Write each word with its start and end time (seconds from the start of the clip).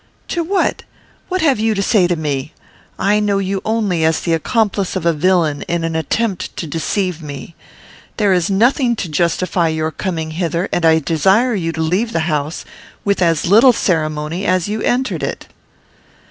"To 0.29 0.43
what? 0.43 0.81
What 1.29 1.41
have 1.43 1.59
you 1.59 1.75
to 1.75 1.83
say 1.83 2.07
to 2.07 2.15
me? 2.15 2.53
I 2.97 3.19
know 3.19 3.37
you 3.37 3.61
only 3.63 4.03
as 4.03 4.21
the 4.21 4.33
accomplice 4.33 4.95
of 4.95 5.05
a 5.05 5.13
villain 5.13 5.61
in 5.67 5.83
an 5.83 5.95
attempt 5.95 6.57
to 6.57 6.65
deceive 6.65 7.21
me. 7.21 7.53
There 8.17 8.33
is 8.33 8.49
nothing 8.49 8.95
to 8.95 9.07
justify 9.07 9.67
your 9.67 9.91
coming 9.91 10.31
hither, 10.31 10.67
and 10.73 10.87
I 10.87 10.97
desire 10.97 11.53
you 11.53 11.71
to 11.73 11.81
leave 11.81 12.13
the 12.13 12.21
house 12.21 12.65
with 13.05 13.21
as 13.21 13.45
little 13.45 13.73
ceremony 13.73 14.43
as 14.43 14.67
you 14.67 14.81
entered 14.81 15.21
it." 15.21 15.49